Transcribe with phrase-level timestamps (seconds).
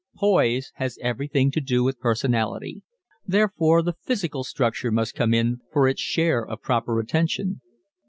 [0.15, 2.81] Poise has everything to do with personality,
[3.27, 7.61] therefore the physical structure must come in for its share of proper attention.